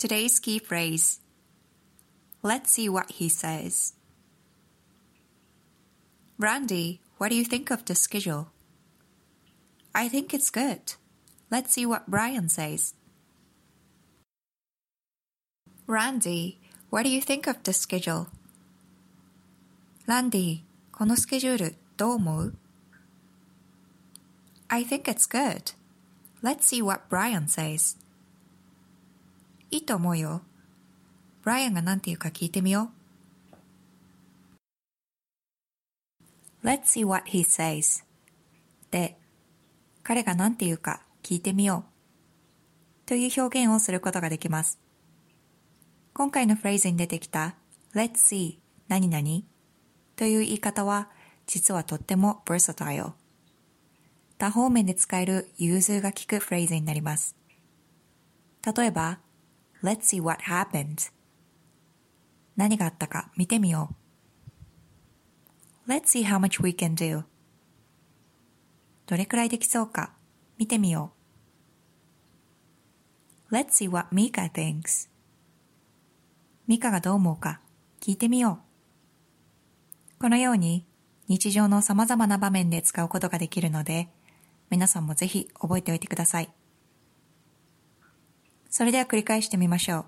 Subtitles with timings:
[0.00, 1.20] Today's key phrase.
[2.42, 3.94] Let's see what he says.
[6.38, 8.48] Randy, what do you think of the schedule?
[9.94, 10.94] I think it's good.
[11.50, 12.94] Let's see what Brian says.
[15.86, 16.58] Randy,
[16.90, 18.28] what do you think of the schedule?
[20.06, 20.60] ランディ、
[20.92, 22.54] このスケジュールどう思う
[24.68, 25.74] ?I think it's good.
[26.42, 27.96] Let's see what Brian says.
[29.71, 30.41] いいと思うよ。
[31.43, 32.91] ブライアンが何て言うか聞いてみよ
[36.63, 36.67] う。
[36.67, 38.03] Let's see what he says.
[38.91, 39.17] で、
[40.03, 41.85] 彼が何て言うか聞いてみよ
[43.05, 43.07] う。
[43.07, 44.79] という表現をすることができます。
[46.13, 47.55] 今回のフレーズに出てきた
[47.95, 48.57] Let's see
[48.89, 49.43] 何々
[50.17, 51.09] という言い方は
[51.47, 53.13] 実はとっても versatile
[54.37, 57.35] 多方面で使える融通が利くフレーズになります
[58.75, 59.19] 例えば
[59.83, 61.11] Let's see what happened.
[62.55, 63.89] 何があったか見てみよ
[65.87, 65.91] う。
[65.91, 67.23] Let's see how much we can do.
[69.07, 70.13] どれくらいできそうか
[70.57, 71.11] 見てみよ
[73.49, 73.55] う。
[73.55, 75.09] Let's see what Mika thinks.
[76.67, 77.59] ミカがどう思うか
[77.99, 78.59] 聞いてみよ
[80.17, 80.21] う。
[80.21, 80.85] このように
[81.27, 84.07] 日常の様々な場面で使うことができるので、
[84.69, 86.49] 皆さんもぜひ覚えておいてください。
[88.71, 90.05] それでは繰り返してみましょ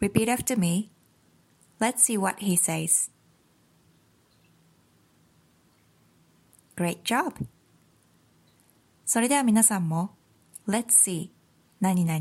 [0.00, 0.04] う。
[0.06, 0.90] Repeat after me.
[1.80, 3.10] Let's see what he says.
[6.76, 7.34] Great job!
[9.04, 10.14] それでは皆さんも
[10.68, 11.30] Let's see
[11.80, 12.20] 何々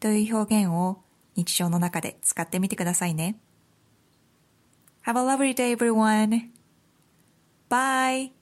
[0.00, 1.02] という表現を
[1.36, 3.38] 日常の中で使ってみてくださいね。
[5.04, 6.48] Have a lovely day, everyone.
[7.68, 8.32] Bye.